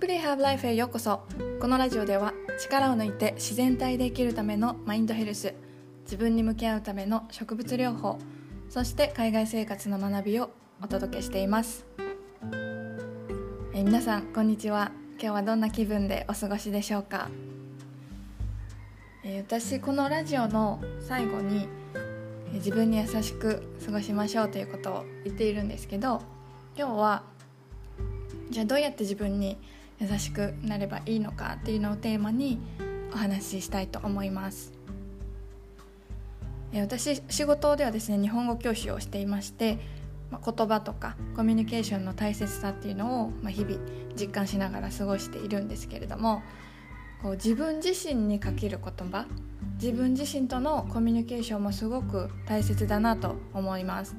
[0.00, 1.20] Simply Have Life へようこそ。
[1.60, 5.52] このラジオでは力を抜いて自然体で生きるためのマインドヘルス
[6.04, 8.18] 自分に向き合うための植物療法
[8.70, 10.52] そして海外生活の学びを
[10.82, 11.84] お届けしています。
[13.74, 14.90] え皆さんこんにちは。
[15.20, 17.28] 今日はどんな気分でお過ごしでしょうか？
[19.22, 21.68] え私このラジオの最後に
[22.54, 26.22] 自分に優しく過ごしましょうということを言っているんですけど
[26.74, 27.22] 今日は
[28.48, 29.58] じゃあどうやって自分に
[30.00, 32.58] 優しくなればいいのかっていうのをテーマに
[33.12, 34.72] お話ししたいと思います。
[36.72, 39.78] 私仕事ではですね日本語教師をしていまして、
[40.30, 43.76] 言葉とかコミュニケーションの大切さっていうのを、日々
[44.18, 46.42] 実感しながら過ごしているんですけれども
[47.22, 49.26] こう自分自身にかける言葉
[49.80, 54.14] 自分自身とのコミュニケーションもすごく大切だなと思います。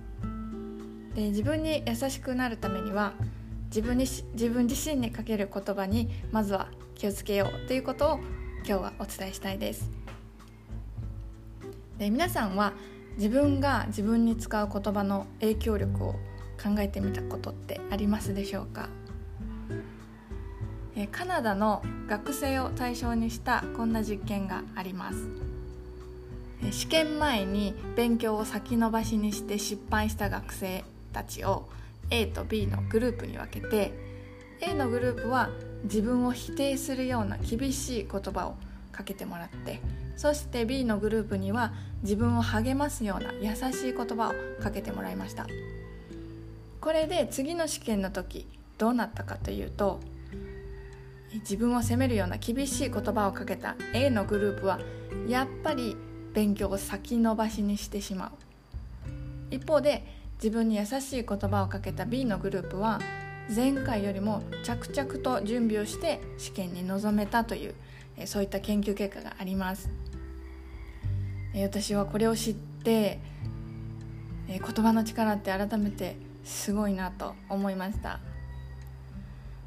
[1.15, 3.13] で自分に優しくなるためには
[3.73, 8.19] 自分に自分自身にかける言葉にまずは気をつけようということを
[8.65, 9.89] 今日はお伝えしたいです。
[11.97, 12.73] で皆さんは
[13.15, 16.11] 自分が自分に使う言葉の影響力を
[16.61, 18.89] 考えてみたことってありますでしょうか？
[20.97, 25.29] えカナダの学生を対象にしたこんな実験があります。
[26.71, 30.83] 試験前に勉強を先延ばしにして失敗した学生
[31.13, 31.69] たちを
[32.11, 33.91] A と B のグループに分けて
[34.61, 35.49] A のグループは
[35.83, 38.55] 自分を否定するような厳しい言葉を
[38.91, 39.81] かけてもらって
[40.15, 41.73] そして B のグループには
[42.03, 45.47] 自分を励ますような優しい言葉をかけてもらいました。
[46.79, 49.99] これで次の試験の時どうなったかというと
[51.33, 54.79] 自分を責めるような厳しい言葉をかけた A のグループは
[55.27, 55.95] やっぱり
[56.33, 58.31] 勉強を先延ばしにしてしまう。
[59.51, 62.99] 一方で自分に優しい言葉をかけた B のグループは
[63.53, 67.75] 前回よりも着々と準備をして試験に臨めたという
[68.25, 69.89] そういった研究結果があります。
[71.63, 73.19] 私はこれを知って
[74.47, 78.19] 言葉の力って改めてすごいなと思いました。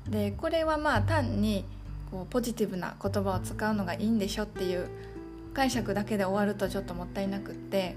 [0.09, 1.65] でこれはまあ単に
[2.11, 4.89] こうポジティブな言葉を使うのがいいんでしょっていう
[5.53, 7.97] 解釈だけで終わるとちょっともったいなくって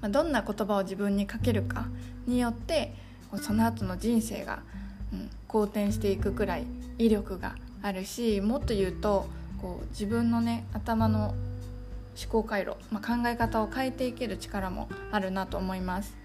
[0.00, 1.86] まあ、どんな言葉を自分にかけるか
[2.26, 2.94] によって
[3.42, 4.60] その後の人生が、
[5.12, 6.66] うん、好転していくくらい
[6.98, 9.26] 威力があるしもっと言うと
[9.60, 11.34] こう自分のね頭の
[12.20, 16.16] 思考回路、まあ、考え方を変えていける力もあるなと思います。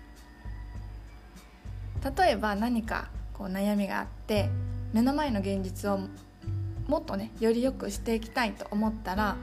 [2.17, 4.49] 例えば何かこう悩みがあって
[4.93, 5.99] 目の前の現実を
[6.87, 9.35] もっとねより良くしていきたいと思ったら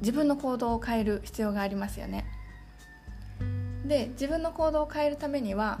[0.00, 2.24] 自分の行動を変える必要がありますよね。
[3.88, 5.78] で自分の行動を変えるためには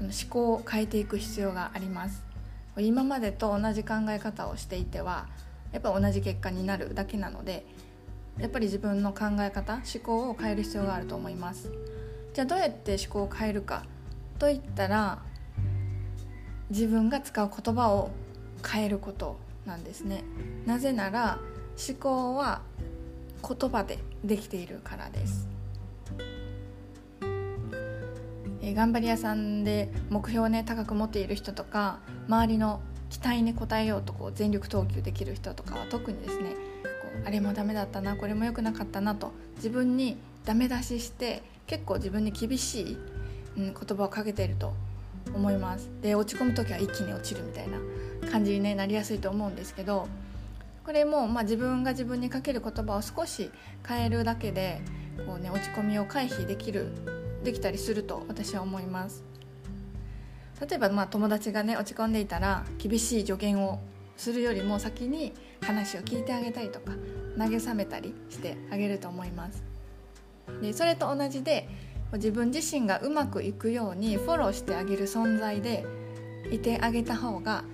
[0.00, 2.24] 思考を変えていく必要があります。
[2.78, 5.26] 今までと同じ考え方をしていては
[5.72, 7.64] やっぱ同じ結果になるだけなので
[8.38, 11.70] やっぱり自分の考え方思考を変える必要があると思います。
[12.34, 13.84] じゃあどうやって思考を変えるか
[14.38, 15.22] といったら
[16.68, 18.10] 自分が使う言葉を
[18.66, 20.22] 変えることなんですね。
[20.66, 21.38] なぜなら
[21.88, 22.60] 思考は
[23.42, 25.55] 言葉でできているからです。
[28.66, 36.56] え、頑張り屋さんで目標をね高く持っている人とか周りの期待に応えようとこう全力投球できる人とかは特にですねこ
[37.24, 42.98] うあれもダメだったなこれも良くなかったなと自分にダメ出しして結構自分に厳しい、
[43.56, 44.72] うん、言葉をかけていると
[45.34, 45.88] 思います。
[46.02, 47.78] で落ち込む時は一気に落ちるみたいな
[48.30, 50.08] 感じに、ね、なりやすいと思うんですけど
[50.84, 53.50] これも、まあ、自分が自分にかける言葉を少し
[53.86, 54.80] 変えるだけで
[55.26, 56.92] こう、ね、落ち込みを回避できる
[57.46, 59.24] できたりすると私は思います。
[60.60, 63.78] 例えばまあ友達がね落ち込んでいたら厳しい助言を
[64.16, 66.92] するよりも先に話を聞いてあげたりとか
[67.36, 69.62] 慰めたりしてあげると思います。
[70.60, 71.68] でそれと同じで
[72.14, 75.84] 自分自身がうまくいくようにフォローしてあげる存在で
[76.50, 77.64] いてあげた方が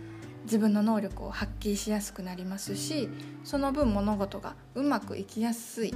[0.45, 3.09] 自分の能力を発揮しやすくなりますし
[3.45, 5.91] その分物事がうまくいきやすい。
[5.91, 5.95] っ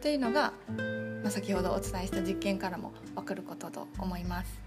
[0.00, 0.52] ていうのが
[1.26, 4.60] まあ、先ほどお伝えした実験からも分かることと思います。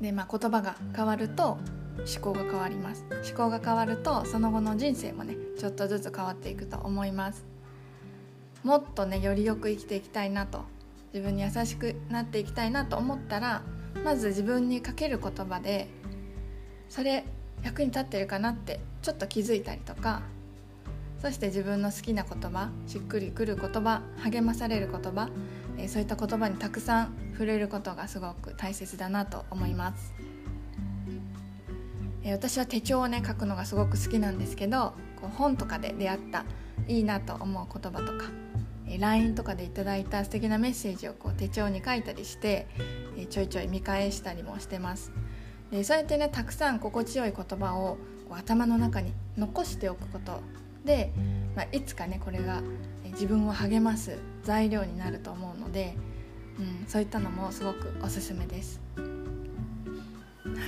[0.00, 1.58] でまあ、言葉が変わると
[1.98, 7.46] 思考が変わります思考が変わるとその後の人生もねちょっとずつ変わっていくと思います
[8.62, 10.64] もっとねよりよく生きていきたいなと
[11.14, 13.62] 自分に優しくなっていきたいなと思ったら
[14.04, 15.88] まず自分にかける言葉で
[16.90, 17.24] それ
[17.62, 20.22] 役に立ってるかなってちょっと気づいたりとか
[21.26, 25.28] そして自分の好きな言葉しっくりくる言葉励まされる言葉、
[25.76, 30.14] えそういった言葉にたくさん触れることがすごく大切だなと思います。
[32.22, 36.44] え私は手帳をね書くのがすごく好きなんですけどこう本とかで出会った
[36.86, 38.26] いいなと思う言葉とか
[38.96, 42.68] LINE とかでいただいた素敵なメッセージをこう手帳に書いたりして
[43.30, 45.10] ちょいちょい見返したりもしてます。
[45.72, 50.40] でそうやってねたくさん心地よい言葉をこう頭の中に残しておくこと
[50.84, 51.12] で、
[51.54, 52.62] まあ、いつかねこれが
[53.04, 55.96] 自分を励ます材料になると思うので、
[56.58, 58.80] うん、そういったのもすごくおすすめです。
[58.96, 59.02] は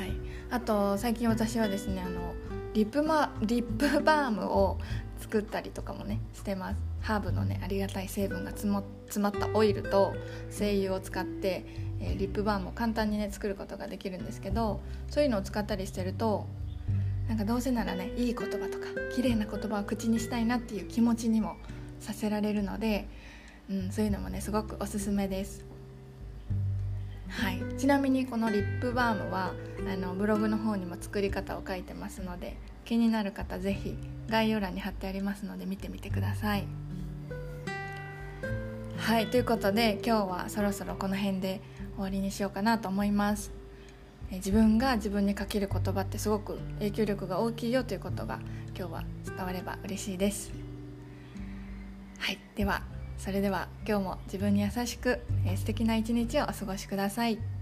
[0.05, 0.13] い、
[0.51, 2.35] あと最近私はですねあの
[2.75, 4.79] リップマリップバームを
[5.19, 10.15] 作ったりとかもねしてますハーブのねありがたい成分が詰まったオイルと
[10.51, 11.65] 精油を使って、
[12.01, 16.47] えー、リップバームを簡単にね作ることができるんですけどそういうのを使ったりしてると
[17.29, 21.57] なんかどうせならねいい言葉とか綺麗な言葉を口にしたいなっていう気持ちにも
[22.01, 23.07] させられるので、
[23.71, 25.65] うん、そういうのもねすごくおすすめです。
[27.29, 29.53] はい、ちなみにこのリップバームは
[29.87, 33.97] あのブログの方にも作り方を書いてますので気になる方是非
[34.31, 36.67] 概要欄に貼ってありますので見てみてください。
[38.97, 41.61] はいということで今日はそろそろこの辺で
[41.95, 43.58] 終わりにしようかなと思います。
[44.31, 48.41] 自分が自分にかける言葉ってすごく影響力が大きいよということが
[48.77, 50.53] 今日は伝われば嬉しいです
[52.19, 52.83] はいでは
[53.19, 57.58] それでは今日も自分に優しく、え素敵な一日をお過ごしください。